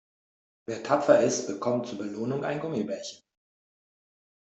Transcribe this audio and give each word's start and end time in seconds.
Wer 0.65 0.81
tapfer 0.81 1.19
ist, 1.21 1.45
bekommt 1.45 1.85
zur 1.85 1.99
Belohnung 1.99 2.43
ein 2.43 2.59
Gummibärchen. 2.59 3.19